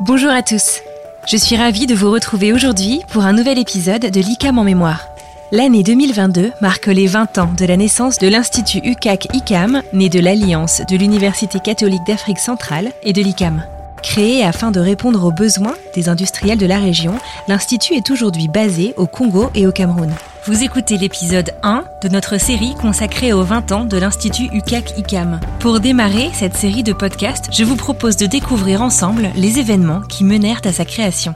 Bonjour 0.00 0.30
à 0.30 0.42
tous. 0.42 0.80
Je 1.28 1.36
suis 1.36 1.56
ravie 1.56 1.86
de 1.86 1.94
vous 1.94 2.10
retrouver 2.10 2.52
aujourd'hui 2.52 3.00
pour 3.10 3.24
un 3.24 3.32
nouvel 3.32 3.60
épisode 3.60 4.02
de 4.02 4.20
l'ICAM 4.20 4.58
en 4.58 4.64
mémoire. 4.64 5.06
L'année 5.52 5.84
2022 5.84 6.50
marque 6.60 6.88
les 6.88 7.06
20 7.06 7.38
ans 7.38 7.50
de 7.56 7.64
la 7.64 7.76
naissance 7.76 8.18
de 8.18 8.26
l'Institut 8.26 8.78
UCAC-ICAM, 8.78 9.82
né 9.92 10.08
de 10.08 10.18
l'Alliance 10.18 10.82
de 10.90 10.96
l'Université 10.96 11.60
catholique 11.60 12.04
d'Afrique 12.08 12.40
centrale 12.40 12.90
et 13.04 13.12
de 13.12 13.22
l'ICAM. 13.22 13.62
Créé 14.02 14.44
afin 14.44 14.72
de 14.72 14.80
répondre 14.80 15.24
aux 15.24 15.32
besoins 15.32 15.76
des 15.94 16.08
industriels 16.08 16.58
de 16.58 16.66
la 16.66 16.80
région, 16.80 17.14
l'Institut 17.46 17.94
est 17.94 18.10
aujourd'hui 18.10 18.48
basé 18.48 18.94
au 18.96 19.06
Congo 19.06 19.50
et 19.54 19.64
au 19.66 19.72
Cameroun. 19.72 20.12
Vous 20.46 20.62
écoutez 20.62 20.98
l'épisode 20.98 21.52
1 21.62 21.86
de 22.02 22.08
notre 22.10 22.38
série 22.38 22.74
consacrée 22.74 23.32
aux 23.32 23.44
20 23.44 23.72
ans 23.72 23.84
de 23.86 23.96
l'Institut 23.96 24.50
UCAC-ICAM. 24.52 25.40
Pour 25.58 25.80
démarrer 25.80 26.28
cette 26.34 26.54
série 26.54 26.82
de 26.82 26.92
podcasts, 26.92 27.48
je 27.50 27.64
vous 27.64 27.76
propose 27.76 28.18
de 28.18 28.26
découvrir 28.26 28.82
ensemble 28.82 29.30
les 29.36 29.58
événements 29.58 30.02
qui 30.02 30.22
menèrent 30.22 30.60
à 30.64 30.72
sa 30.72 30.84
création. 30.84 31.34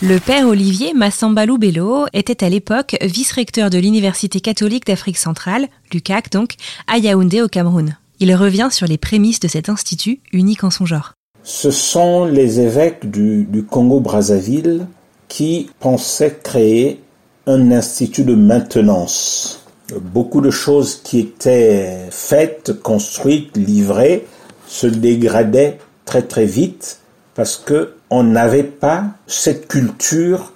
Le 0.00 0.18
père 0.18 0.48
Olivier 0.48 0.94
Massambalou 0.94 1.58
Bello 1.58 2.06
était 2.14 2.42
à 2.42 2.48
l'époque 2.48 2.96
vice-recteur 3.02 3.68
de 3.68 3.76
l'Université 3.76 4.40
catholique 4.40 4.86
d'Afrique 4.86 5.18
centrale, 5.18 5.68
l'UCAC 5.92 6.30
donc, 6.30 6.54
à 6.86 6.96
Yaoundé 6.96 7.42
au 7.42 7.48
Cameroun. 7.48 7.98
Il 8.18 8.34
revient 8.34 8.68
sur 8.70 8.86
les 8.86 8.96
prémices 8.96 9.40
de 9.40 9.48
cet 9.48 9.68
institut 9.68 10.20
unique 10.32 10.64
en 10.64 10.70
son 10.70 10.86
genre. 10.86 11.12
Ce 11.42 11.70
sont 11.70 12.24
les 12.24 12.60
évêques 12.60 13.10
du, 13.10 13.44
du 13.44 13.62
Congo-Brazzaville 13.62 14.86
qui 15.28 15.68
pensaient 15.80 16.40
créer 16.42 17.01
un 17.46 17.72
institut 17.72 18.24
de 18.24 18.34
maintenance. 18.34 19.64
Beaucoup 20.00 20.40
de 20.40 20.50
choses 20.50 21.00
qui 21.02 21.18
étaient 21.18 22.08
faites, 22.10 22.80
construites, 22.82 23.56
livrées, 23.56 24.26
se 24.66 24.86
dégradaient 24.86 25.78
très 26.04 26.22
très 26.22 26.46
vite 26.46 27.00
parce 27.34 27.56
que 27.56 27.94
on 28.10 28.22
n'avait 28.22 28.62
pas 28.62 29.06
cette 29.26 29.68
culture 29.68 30.52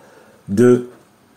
de 0.49 0.89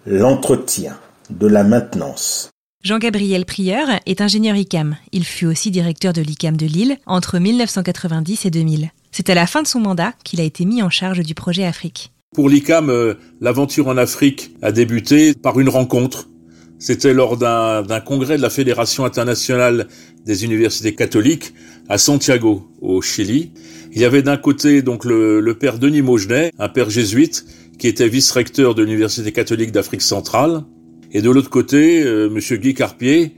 l'entretien, 0.05 0.97
de 1.29 1.47
la 1.47 1.63
maintenance. 1.63 2.49
Jean-Gabriel 2.83 3.45
Prieur 3.45 3.87
est 4.05 4.21
ingénieur 4.21 4.55
ICAM. 4.55 4.95
Il 5.11 5.25
fut 5.25 5.45
aussi 5.45 5.71
directeur 5.71 6.13
de 6.13 6.21
l'ICAM 6.21 6.55
de 6.55 6.65
Lille 6.65 6.97
entre 7.05 7.39
1990 7.39 8.45
et 8.45 8.51
2000. 8.51 8.91
C'est 9.11 9.29
à 9.29 9.35
la 9.35 9.47
fin 9.47 9.61
de 9.61 9.67
son 9.67 9.79
mandat 9.79 10.13
qu'il 10.23 10.39
a 10.39 10.45
été 10.45 10.63
mis 10.63 10.81
en 10.81 10.89
charge 10.89 11.19
du 11.19 11.35
projet 11.35 11.65
Afrique. 11.65 12.13
Pour 12.35 12.47
l'ICAM, 12.47 12.91
euh, 12.91 13.15
l'aventure 13.41 13.87
en 13.87 13.97
Afrique 13.97 14.51
a 14.61 14.71
débuté 14.71 15.33
par 15.33 15.59
une 15.59 15.67
rencontre. 15.67 16.29
C'était 16.77 17.13
lors 17.13 17.37
d'un 17.37 17.99
congrès 18.05 18.37
de 18.37 18.41
la 18.43 18.51
Fédération 18.51 19.03
internationale 19.03 19.87
des 20.27 20.45
universités 20.45 20.93
catholiques 20.93 21.55
à 21.89 21.97
Santiago, 21.97 22.69
au 22.81 23.01
Chili. 23.01 23.51
Il 23.93 23.99
y 23.99 24.05
avait 24.05 24.21
d'un 24.21 24.37
côté 24.37 24.83
donc 24.83 25.05
le, 25.05 25.53
père 25.59 25.79
Denis 25.79 26.03
Maugenet, 26.03 26.51
un 26.59 26.69
père 26.69 26.91
jésuite, 26.91 27.45
qui 27.79 27.87
était 27.87 28.07
vice-recteur 28.07 28.75
de 28.75 28.83
l'Université 28.83 29.31
catholique 29.31 29.71
d'Afrique 29.71 30.03
centrale, 30.03 30.65
et 31.11 31.23
de 31.23 31.31
l'autre 31.31 31.49
côté, 31.49 32.03
euh, 32.03 32.29
Monsieur 32.29 32.57
Guy 32.57 32.75
Carpier, 32.75 33.33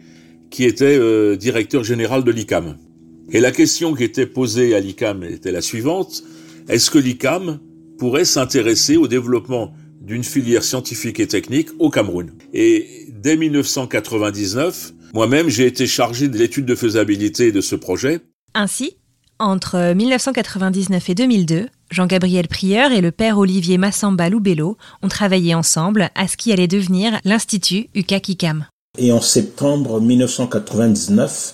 qui 0.49 0.65
était 0.65 0.97
euh, 0.99 1.37
directeur 1.37 1.85
général 1.85 2.25
de 2.25 2.31
l'ICAM. 2.31 2.75
Et 3.31 3.39
la 3.39 3.51
question 3.51 3.95
qui 3.95 4.03
était 4.03 4.25
posée 4.25 4.75
à 4.75 4.81
l'ICAM 4.81 5.23
était 5.23 5.53
la 5.53 5.61
suivante 5.61 6.23
est-ce 6.67 6.91
que 6.91 6.99
l'ICAM 6.99 7.59
pourrait 8.01 8.25
s'intéresser 8.25 8.97
au 8.97 9.07
développement 9.07 9.75
d'une 10.01 10.23
filière 10.23 10.63
scientifique 10.63 11.19
et 11.19 11.27
technique 11.27 11.69
au 11.77 11.91
Cameroun. 11.91 12.31
Et 12.51 13.05
dès 13.09 13.37
1999, 13.37 14.93
moi-même, 15.13 15.49
j'ai 15.49 15.67
été 15.67 15.85
chargé 15.85 16.27
de 16.27 16.35
l'étude 16.35 16.65
de 16.65 16.73
faisabilité 16.73 17.51
de 17.51 17.61
ce 17.61 17.75
projet. 17.75 18.21
Ainsi, 18.55 18.97
entre 19.37 19.93
1999 19.93 21.09
et 21.11 21.13
2002, 21.13 21.67
Jean-Gabriel 21.91 22.47
Prieur 22.47 22.91
et 22.91 23.01
le 23.01 23.11
père 23.11 23.37
Olivier 23.37 23.77
Massamba 23.77 24.29
Loubello 24.29 24.77
ont 25.03 25.07
travaillé 25.07 25.53
ensemble 25.53 26.09
à 26.15 26.27
ce 26.27 26.37
qui 26.37 26.51
allait 26.51 26.67
devenir 26.67 27.19
l'Institut 27.23 27.85
UCAC-ICAM. 27.93 28.65
Et 28.97 29.11
en 29.11 29.21
septembre 29.21 30.01
1999, 30.01 31.53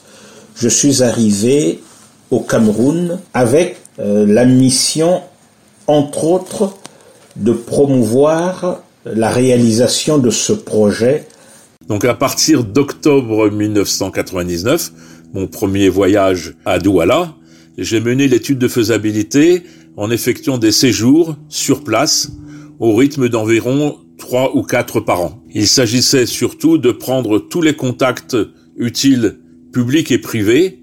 je 0.56 0.70
suis 0.70 1.04
arrivé 1.04 1.82
au 2.32 2.40
Cameroun 2.40 3.20
avec 3.34 3.76
euh, 4.00 4.26
la 4.26 4.46
mission 4.46 5.24
entre 5.88 6.26
autres, 6.26 6.78
de 7.36 7.52
promouvoir 7.52 8.82
la 9.06 9.30
réalisation 9.30 10.18
de 10.18 10.30
ce 10.30 10.54
projet. 10.54 11.26
Donc 11.88 12.04
à 12.04 12.14
partir 12.14 12.64
d'octobre 12.64 13.50
1999, 13.50 14.92
mon 15.34 15.48
premier 15.48 15.90
voyage 15.90 16.56
à 16.66 16.80
Douala, 16.80 17.34
j'ai 17.78 18.00
mené 18.00 18.28
l'étude 18.28 18.60
de 18.60 18.68
faisabilité 18.68 19.64
en 19.96 20.12
effectuant 20.12 20.58
des 20.58 20.72
séjours 20.72 21.36
sur 21.48 21.84
place 21.84 22.32
au 22.80 22.96
rythme 22.96 23.30
d'environ 23.30 23.98
trois 24.18 24.56
ou 24.56 24.64
quatre 24.64 25.00
par 25.00 25.22
an. 25.22 25.44
Il 25.54 25.68
s'agissait 25.68 26.26
surtout 26.26 26.78
de 26.78 26.92
prendre 26.92 27.40
tous 27.40 27.62
les 27.62 27.76
contacts 27.76 28.36
utiles 28.78 29.40
publics 29.72 30.12
et 30.12 30.18
privés 30.18 30.80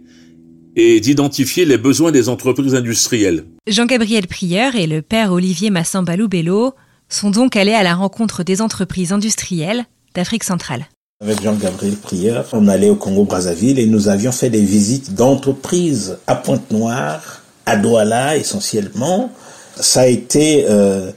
et 0.77 1.01
d'identifier 1.01 1.65
les 1.65 1.79
besoins 1.79 2.13
des 2.13 2.29
entreprises 2.29 2.75
industrielles. 2.75 3.45
Jean-Gabriel 3.67 4.27
Prieur 4.27 4.75
et 4.75 4.87
le 4.87 5.03
père 5.03 5.33
Olivier 5.33 5.71
Massambalou 5.71 6.29
Bello 6.29 6.75
sont 7.09 7.31
donc 7.31 7.57
allés 7.57 7.75
à 7.75 7.83
la 7.83 7.95
rencontre 7.95 8.43
des 8.43 8.61
entreprises 8.61 9.13
industrielles 9.13 9.85
d'Afrique 10.15 10.45
centrale. 10.45 10.87
Avec 11.23 11.43
Jean-Gabriel 11.43 11.97
Prieur, 11.97 12.47
on 12.53 12.69
allait 12.69 12.91
au 12.91 12.97
Congo-Brazzaville 12.97 13.79
et 13.79 13.87
nous 13.87 14.09
avions 14.09 14.33
fait 14.33 14.51
des 14.51 14.61
visites 14.61 15.15
d'entreprises 15.15 16.19
à 16.27 16.35
Pointe-Noire, 16.35 17.43
à 17.67 17.77
Douala 17.77 18.37
essentiellement. 18.37 19.33
Ça 19.77 20.03
a 20.03 20.07
été 20.07 20.67
euh, 20.69 21.11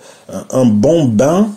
un 0.51 0.66
bon 0.66 1.06
bain 1.06 1.50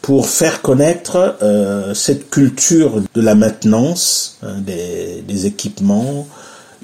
pour 0.00 0.28
faire 0.28 0.62
connaître 0.62 1.36
euh, 1.42 1.94
cette 1.94 2.28
culture 2.28 3.02
de 3.14 3.20
la 3.20 3.34
maintenance 3.34 4.38
hein, 4.42 4.58
des, 4.58 5.22
des 5.26 5.46
équipements, 5.46 6.26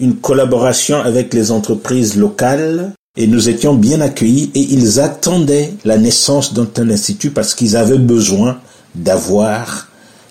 une 0.01 0.17
collaboration 0.17 0.99
avec 0.99 1.35
les 1.35 1.51
entreprises 1.51 2.17
locales 2.17 2.93
et 3.17 3.27
nous 3.27 3.49
étions 3.49 3.75
bien 3.75 4.01
accueillis 4.01 4.51
et 4.55 4.61
ils 4.61 5.01
attendaient 5.01 5.73
la 5.85 5.99
naissance 5.99 6.55
d'un 6.55 6.91
institut 6.91 7.31
parce 7.31 7.55
qu'ils 7.55 7.77
avaient 7.77 7.99
besoin 7.99 8.61
d'avoir 8.95 9.89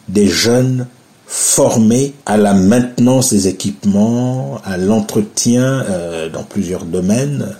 des 0.07 0.27
jeunes 0.27 0.87
formés 1.25 2.13
à 2.25 2.37
la 2.37 2.53
maintenance 2.53 3.33
des 3.33 3.49
équipements, 3.49 4.61
à 4.63 4.77
l'entretien 4.77 5.83
euh, 5.89 6.29
dans 6.29 6.43
plusieurs 6.43 6.85
domaines, 6.85 7.53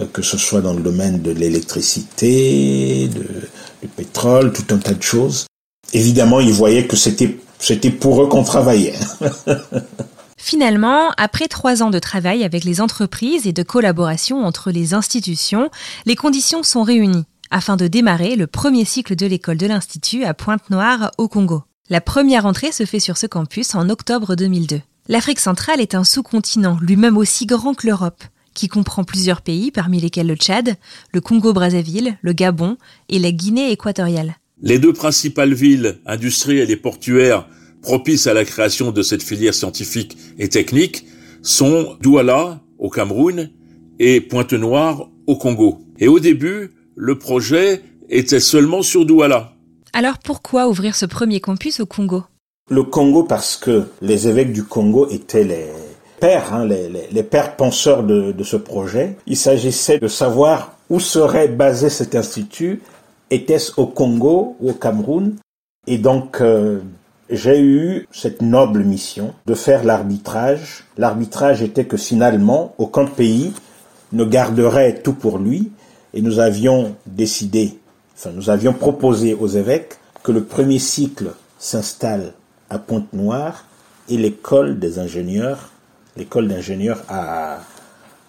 euh, 0.00 0.06
que 0.12 0.22
ce 0.22 0.36
soit 0.36 0.60
dans 0.60 0.74
le 0.74 0.82
domaine 0.82 1.22
de 1.22 1.30
l'électricité, 1.30 3.08
du 3.08 3.88
pétrole, 3.88 4.52
tout 4.52 4.74
un 4.74 4.78
tas 4.78 4.94
de 4.94 5.02
choses. 5.02 5.46
Évidemment, 5.92 6.40
ils 6.40 6.52
voyaient 6.52 6.86
que 6.88 6.96
c'était 6.96 7.90
pour 7.90 8.22
eux 8.22 8.28
qu'on 8.28 8.42
travaillait. 8.42 8.98
Finalement, 10.44 11.12
après 11.18 11.46
trois 11.46 11.84
ans 11.84 11.90
de 11.90 12.00
travail 12.00 12.42
avec 12.42 12.64
les 12.64 12.80
entreprises 12.80 13.46
et 13.46 13.52
de 13.52 13.62
collaboration 13.62 14.44
entre 14.44 14.72
les 14.72 14.92
institutions, 14.92 15.70
les 16.04 16.16
conditions 16.16 16.64
sont 16.64 16.82
réunies 16.82 17.26
afin 17.52 17.76
de 17.76 17.86
démarrer 17.86 18.34
le 18.34 18.48
premier 18.48 18.84
cycle 18.84 19.14
de 19.14 19.24
l'école 19.24 19.56
de 19.56 19.68
l'Institut 19.68 20.24
à 20.24 20.34
Pointe-Noire, 20.34 21.12
au 21.16 21.28
Congo. 21.28 21.62
La 21.90 22.00
première 22.00 22.44
entrée 22.44 22.72
se 22.72 22.84
fait 22.84 22.98
sur 22.98 23.18
ce 23.18 23.28
campus 23.28 23.76
en 23.76 23.88
octobre 23.88 24.34
2002. 24.34 24.80
L'Afrique 25.06 25.38
centrale 25.38 25.80
est 25.80 25.94
un 25.94 26.02
sous-continent, 26.02 26.76
lui-même 26.82 27.18
aussi 27.18 27.46
grand 27.46 27.74
que 27.74 27.86
l'Europe, 27.86 28.24
qui 28.52 28.66
comprend 28.66 29.04
plusieurs 29.04 29.42
pays, 29.42 29.70
parmi 29.70 30.00
lesquels 30.00 30.26
le 30.26 30.34
Tchad, 30.34 30.74
le 31.14 31.20
Congo-Brazzaville, 31.20 32.18
le 32.20 32.32
Gabon 32.32 32.78
et 33.08 33.20
la 33.20 33.30
Guinée 33.30 33.70
équatoriale. 33.70 34.34
Les 34.60 34.80
deux 34.80 34.92
principales 34.92 35.54
villes 35.54 36.00
industrielles 36.04 36.72
et 36.72 36.76
portuaires 36.76 37.46
propices 37.82 38.26
à 38.26 38.34
la 38.34 38.44
création 38.44 38.92
de 38.92 39.02
cette 39.02 39.22
filière 39.22 39.54
scientifique 39.54 40.16
et 40.38 40.48
technique 40.48 41.04
sont 41.42 41.96
Douala 42.00 42.60
au 42.78 42.88
Cameroun 42.88 43.50
et 43.98 44.20
Pointe-Noire 44.20 45.08
au 45.26 45.36
Congo. 45.36 45.80
Et 45.98 46.08
au 46.08 46.20
début, 46.20 46.70
le 46.96 47.18
projet 47.18 47.82
était 48.08 48.40
seulement 48.40 48.82
sur 48.82 49.04
Douala. 49.04 49.52
Alors 49.92 50.18
pourquoi 50.18 50.68
ouvrir 50.68 50.94
ce 50.94 51.06
premier 51.06 51.40
campus 51.40 51.80
au 51.80 51.86
Congo? 51.86 52.24
Le 52.70 52.84
Congo 52.84 53.24
parce 53.24 53.56
que 53.56 53.84
les 54.00 54.28
évêques 54.28 54.52
du 54.52 54.64
Congo 54.64 55.08
étaient 55.10 55.44
les 55.44 55.66
pères, 56.20 56.54
hein, 56.54 56.64
les, 56.64 56.88
les, 56.88 57.08
les, 57.10 57.22
pères 57.22 57.56
penseurs 57.56 58.04
de, 58.04 58.32
de 58.32 58.44
ce 58.44 58.56
projet. 58.56 59.16
Il 59.26 59.36
s'agissait 59.36 59.98
de 59.98 60.08
savoir 60.08 60.76
où 60.88 61.00
serait 61.00 61.48
basé 61.48 61.90
cet 61.90 62.14
institut. 62.14 62.80
Était-ce 63.30 63.72
au 63.76 63.86
Congo 63.86 64.56
ou 64.60 64.70
au 64.70 64.74
Cameroun? 64.74 65.36
Et 65.86 65.98
donc, 65.98 66.40
euh, 66.40 66.80
j'ai 67.30 67.60
eu 67.60 68.08
cette 68.12 68.42
noble 68.42 68.84
mission 68.84 69.34
de 69.46 69.54
faire 69.54 69.84
l'arbitrage. 69.84 70.84
L'arbitrage 70.98 71.62
était 71.62 71.84
que 71.84 71.96
finalement, 71.96 72.74
aucun 72.78 73.06
pays 73.06 73.52
ne 74.12 74.24
garderait 74.24 75.00
tout 75.02 75.14
pour 75.14 75.38
lui 75.38 75.72
et 76.14 76.20
nous 76.20 76.38
avions 76.38 76.94
décidé, 77.06 77.78
enfin 78.14 78.30
nous 78.34 78.50
avions 78.50 78.74
proposé 78.74 79.34
aux 79.34 79.48
évêques 79.48 79.96
que 80.22 80.32
le 80.32 80.44
premier 80.44 80.78
cycle 80.78 81.32
s'installe 81.58 82.34
à 82.68 82.78
Pointe-Noire 82.78 83.64
et 84.08 84.18
l'école 84.18 84.78
des 84.78 84.98
ingénieurs, 84.98 85.70
l'école 86.16 86.48
d'ingénieurs 86.48 87.02
à, 87.08 87.60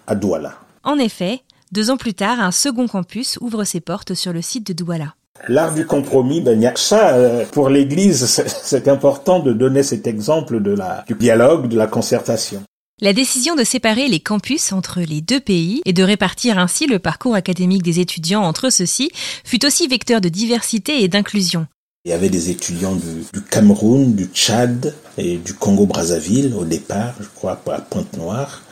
à 0.06 0.14
Douala. 0.14 0.54
En 0.82 0.98
effet, 0.98 1.42
Deux 1.74 1.90
ans 1.90 1.96
plus 1.96 2.14
tard, 2.14 2.38
un 2.38 2.52
second 2.52 2.86
campus 2.86 3.36
ouvre 3.40 3.64
ses 3.64 3.80
portes 3.80 4.14
sur 4.14 4.32
le 4.32 4.42
site 4.42 4.64
de 4.64 4.72
Douala. 4.72 5.16
L'art 5.48 5.74
du 5.74 5.84
compromis, 5.86 6.40
ben, 6.40 6.58
il 6.58 6.62
y 6.62 6.66
a 6.66 6.74
ça. 6.76 7.14
Euh, 7.14 7.44
pour 7.52 7.68
l'Église, 7.68 8.24
c'est 8.62 8.88
important 8.88 9.40
de 9.40 9.52
donner 9.52 9.82
cet 9.82 10.06
exemple 10.06 10.62
de 10.62 10.70
la, 10.70 11.04
du 11.06 11.14
dialogue, 11.14 11.68
de 11.68 11.76
la 11.76 11.86
concertation. 11.86 12.62
La 13.00 13.12
décision 13.12 13.56
de 13.56 13.64
séparer 13.64 14.08
les 14.08 14.20
campus 14.20 14.72
entre 14.72 15.00
les 15.00 15.20
deux 15.20 15.40
pays 15.40 15.82
et 15.84 15.92
de 15.92 16.02
répartir 16.02 16.58
ainsi 16.58 16.86
le 16.86 17.00
parcours 17.00 17.34
académique 17.34 17.82
des 17.82 17.98
étudiants 17.98 18.42
entre 18.42 18.70
ceux-ci 18.70 19.10
fut 19.44 19.66
aussi 19.66 19.88
vecteur 19.88 20.20
de 20.20 20.28
diversité 20.28 21.02
et 21.02 21.08
d'inclusion. 21.08 21.66
Il 22.04 22.10
y 22.10 22.14
avait 22.14 22.28
des 22.28 22.50
étudiants 22.50 22.94
du, 22.94 23.42
Cameroun, 23.50 24.14
du 24.14 24.26
Tchad 24.26 24.94
et 25.18 25.38
du 25.38 25.54
Congo-Brazzaville 25.54 26.54
au 26.54 26.64
départ, 26.64 27.14
je 27.20 27.26
crois, 27.34 27.60
à 27.66 27.80
Pointe-Noire. 27.80 28.62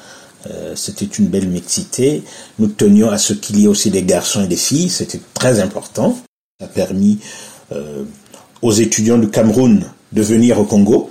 Euh, 0.51 0.75
c'était 0.77 1.07
une 1.07 1.27
belle 1.27 1.49
mixité. 1.49 2.23
Nous 2.59 2.69
tenions 2.69 3.11
à 3.11 3.19
ce 3.19 3.33
qu'il 3.33 3.59
y 3.59 3.65
ait 3.65 3.69
aussi 3.69 3.91
des 3.91 4.03
garçons 4.03 4.45
et 4.45 4.49
des 4.49 4.57
filles, 4.57 4.89
c'était 4.89 5.21
très 5.35 5.61
important. 5.61 6.17
Ça 6.63 6.67
a 6.67 6.69
permis 6.69 7.19
euh, 7.73 8.05
aux 8.63 8.71
étudiants 8.71 9.19
du 9.19 9.29
Cameroun 9.29 9.85
de 10.13 10.23
venir 10.23 10.61
au 10.61 10.65
Congo, 10.65 11.11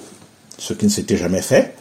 ce 0.58 0.74
qui 0.74 0.86
ne 0.86 0.90
s'était 0.90 1.18
jamais 1.18 1.42
fait. 1.42 1.76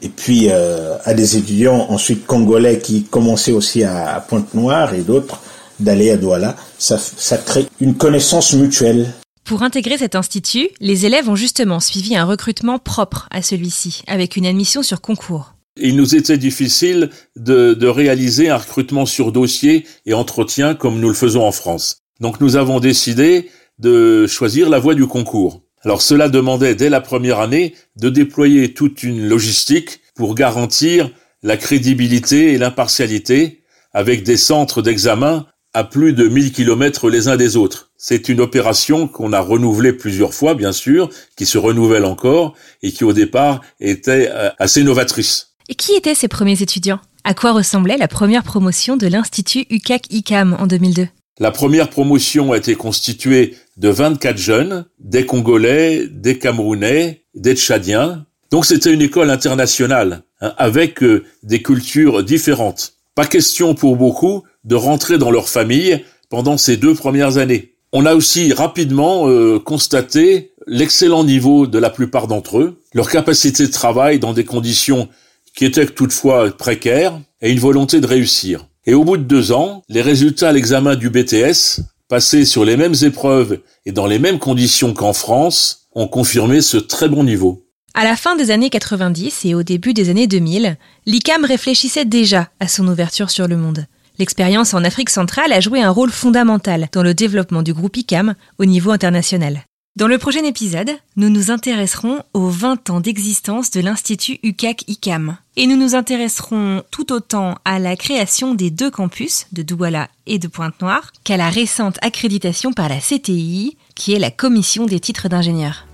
Et 0.00 0.08
puis 0.08 0.46
euh, 0.48 0.96
à 1.04 1.12
des 1.12 1.36
étudiants 1.36 1.90
ensuite 1.90 2.24
congolais 2.24 2.78
qui 2.78 3.02
commençaient 3.04 3.52
aussi 3.52 3.84
à, 3.84 4.24
Pointe-Noire 4.26 4.94
et 4.94 5.02
d'autres 5.02 5.42
d'aller 5.78 6.10
à 6.10 6.16
Douala. 6.16 6.56
Ça, 6.78 6.96
ça 6.96 7.36
crée 7.36 7.66
une 7.80 7.96
connaissance 7.96 8.54
mutuelle. 8.54 9.12
Pour 9.44 9.62
intégrer 9.62 9.98
cet 9.98 10.14
institut, 10.14 10.70
les 10.80 11.04
élèves 11.04 11.28
ont 11.28 11.36
justement 11.36 11.80
suivi 11.80 12.16
un 12.16 12.24
recrutement 12.24 12.78
propre 12.78 13.28
à 13.30 13.42
celui-ci, 13.42 14.04
avec 14.06 14.36
une 14.36 14.46
admission 14.46 14.82
sur 14.82 15.02
concours. 15.02 15.52
Il 15.78 15.96
nous 15.96 16.14
était 16.14 16.38
difficile 16.38 17.10
de, 17.36 17.74
de, 17.74 17.86
réaliser 17.88 18.48
un 18.48 18.56
recrutement 18.56 19.04
sur 19.04 19.32
dossier 19.32 19.86
et 20.06 20.14
entretien 20.14 20.74
comme 20.74 20.98
nous 20.98 21.08
le 21.08 21.14
faisons 21.14 21.44
en 21.44 21.52
France. 21.52 21.98
Donc 22.20 22.40
nous 22.40 22.56
avons 22.56 22.80
décidé 22.80 23.50
de 23.78 24.26
choisir 24.26 24.68
la 24.68 24.78
voie 24.78 24.94
du 24.94 25.06
concours. 25.06 25.62
Alors 25.82 26.02
cela 26.02 26.28
demandait 26.28 26.74
dès 26.74 26.88
la 26.88 27.00
première 27.00 27.40
année 27.40 27.74
de 27.96 28.08
déployer 28.08 28.74
toute 28.74 29.02
une 29.02 29.28
logistique 29.28 30.00
pour 30.14 30.34
garantir 30.34 31.10
la 31.42 31.56
crédibilité 31.56 32.52
et 32.52 32.58
l'impartialité 32.58 33.62
avec 33.92 34.22
des 34.22 34.36
centres 34.36 34.82
d'examen 34.82 35.46
à 35.74 35.84
plus 35.84 36.14
de 36.14 36.26
1000 36.26 36.52
kilomètres 36.52 37.10
les 37.10 37.28
uns 37.28 37.36
des 37.36 37.56
autres. 37.56 37.90
C'est 37.98 38.30
une 38.30 38.40
opération 38.40 39.08
qu'on 39.08 39.32
a 39.32 39.40
renouvelée 39.40 39.92
plusieurs 39.92 40.32
fois, 40.32 40.54
bien 40.54 40.72
sûr, 40.72 41.10
qui 41.36 41.44
se 41.44 41.58
renouvelle 41.58 42.06
encore 42.06 42.54
et 42.82 42.92
qui 42.92 43.04
au 43.04 43.12
départ 43.12 43.60
était 43.78 44.30
euh, 44.30 44.50
assez 44.58 44.82
novatrice. 44.82 45.54
Et 45.68 45.74
qui 45.74 45.92
étaient 45.94 46.14
ces 46.14 46.28
premiers 46.28 46.62
étudiants? 46.62 47.00
À 47.24 47.34
quoi 47.34 47.52
ressemblait 47.52 47.98
la 47.98 48.08
première 48.08 48.42
promotion 48.42 48.96
de 48.96 49.06
l'Institut 49.06 49.66
UCAC-ICAM 49.68 50.56
en 50.58 50.66
2002 50.66 51.08
La 51.38 51.50
première 51.50 51.90
promotion 51.90 52.52
a 52.52 52.56
été 52.56 52.74
constituée 52.76 53.56
de 53.76 53.90
24 53.90 54.38
jeunes, 54.38 54.86
des 54.98 55.26
Congolais, 55.26 56.08
des 56.10 56.38
Camerounais, 56.38 57.24
des 57.34 57.54
Tchadiens. 57.54 58.24
Donc 58.50 58.64
c'était 58.64 58.92
une 58.92 59.02
école 59.02 59.28
internationale, 59.28 60.22
hein, 60.40 60.54
avec 60.56 61.02
euh, 61.02 61.24
des 61.42 61.60
cultures 61.60 62.24
différentes. 62.24 62.94
Pas 63.14 63.26
question 63.26 63.74
pour 63.74 63.96
beaucoup 63.96 64.44
de 64.64 64.76
rentrer 64.76 65.18
dans 65.18 65.30
leur 65.30 65.50
famille 65.50 66.02
pendant 66.30 66.56
ces 66.56 66.78
deux 66.78 66.94
premières 66.94 67.36
années. 67.36 67.74
On 67.92 68.06
a 68.06 68.14
aussi 68.14 68.54
rapidement 68.54 69.28
euh, 69.28 69.58
constaté 69.58 70.52
l'excellent 70.66 71.22
niveau 71.22 71.66
de 71.66 71.78
la 71.78 71.90
plupart 71.90 72.28
d'entre 72.28 72.60
eux, 72.60 72.80
leur 72.94 73.10
capacité 73.10 73.66
de 73.66 73.72
travail 73.72 74.18
dans 74.18 74.32
des 74.32 74.44
conditions 74.44 75.08
qui 75.54 75.66
étaient 75.66 75.86
toutefois 75.86 76.50
précaires, 76.50 77.20
et 77.42 77.50
une 77.50 77.58
volonté 77.58 78.00
de 78.00 78.06
réussir. 78.06 78.66
Et 78.88 78.94
au 78.94 79.02
bout 79.02 79.16
de 79.16 79.24
deux 79.24 79.50
ans, 79.50 79.82
les 79.88 80.00
résultats 80.00 80.50
à 80.50 80.52
l'examen 80.52 80.94
du 80.94 81.10
BTS, 81.10 81.80
passés 82.08 82.44
sur 82.44 82.64
les 82.64 82.76
mêmes 82.76 82.94
épreuves 83.02 83.60
et 83.84 83.90
dans 83.90 84.06
les 84.06 84.20
mêmes 84.20 84.38
conditions 84.38 84.94
qu'en 84.94 85.12
France, 85.12 85.88
ont 85.96 86.06
confirmé 86.06 86.60
ce 86.60 86.76
très 86.76 87.08
bon 87.08 87.24
niveau. 87.24 87.66
À 87.94 88.04
la 88.04 88.14
fin 88.14 88.36
des 88.36 88.52
années 88.52 88.70
90 88.70 89.44
et 89.44 89.54
au 89.56 89.64
début 89.64 89.92
des 89.92 90.08
années 90.08 90.28
2000, 90.28 90.76
l'ICAM 91.06 91.44
réfléchissait 91.44 92.04
déjà 92.04 92.50
à 92.60 92.68
son 92.68 92.86
ouverture 92.86 93.30
sur 93.30 93.48
le 93.48 93.56
monde. 93.56 93.86
L'expérience 94.20 94.72
en 94.72 94.84
Afrique 94.84 95.10
centrale 95.10 95.52
a 95.52 95.60
joué 95.60 95.82
un 95.82 95.90
rôle 95.90 96.12
fondamental 96.12 96.88
dans 96.92 97.02
le 97.02 97.12
développement 97.12 97.62
du 97.62 97.74
groupe 97.74 97.96
ICAM 97.96 98.34
au 98.58 98.66
niveau 98.66 98.92
international. 98.92 99.64
Dans 99.96 100.08
le 100.08 100.18
prochain 100.18 100.44
épisode, 100.44 100.90
nous 101.16 101.30
nous 101.30 101.50
intéresserons 101.50 102.22
aux 102.34 102.50
20 102.50 102.90
ans 102.90 103.00
d'existence 103.00 103.70
de 103.70 103.80
l'Institut 103.80 104.38
UCAC-ICAM. 104.42 105.38
Et 105.56 105.66
nous 105.66 105.78
nous 105.78 105.94
intéresserons 105.94 106.82
tout 106.90 107.14
autant 107.14 107.54
à 107.64 107.78
la 107.78 107.96
création 107.96 108.52
des 108.52 108.68
deux 108.68 108.90
campus, 108.90 109.46
de 109.52 109.62
Douala 109.62 110.08
et 110.26 110.38
de 110.38 110.48
Pointe-Noire, 110.48 111.12
qu'à 111.24 111.38
la 111.38 111.48
récente 111.48 111.96
accréditation 112.02 112.74
par 112.74 112.90
la 112.90 112.98
CTI, 112.98 113.78
qui 113.94 114.12
est 114.12 114.18
la 114.18 114.30
Commission 114.30 114.84
des 114.84 115.00
titres 115.00 115.30
d'ingénieur. 115.30 115.86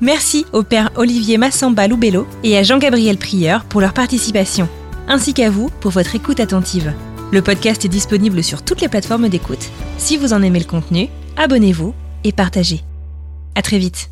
Merci 0.00 0.46
au 0.52 0.62
père 0.62 0.92
Olivier 0.94 1.36
Massamba 1.36 1.88
Loubello 1.88 2.28
et 2.44 2.56
à 2.56 2.62
Jean-Gabriel 2.62 3.18
Prieur 3.18 3.64
pour 3.64 3.80
leur 3.80 3.92
participation, 3.92 4.68
ainsi 5.08 5.34
qu'à 5.34 5.50
vous 5.50 5.68
pour 5.80 5.90
votre 5.90 6.14
écoute 6.14 6.38
attentive. 6.38 6.94
Le 7.32 7.42
podcast 7.42 7.84
est 7.84 7.88
disponible 7.88 8.44
sur 8.44 8.62
toutes 8.62 8.82
les 8.82 8.88
plateformes 8.88 9.28
d'écoute. 9.28 9.68
Si 9.96 10.16
vous 10.16 10.32
en 10.32 10.44
aimez 10.44 10.60
le 10.60 10.64
contenu, 10.64 11.08
abonnez-vous 11.36 11.92
et 12.22 12.30
partagez. 12.30 12.84
À 13.58 13.62
très 13.62 13.80
vite. 13.80 14.08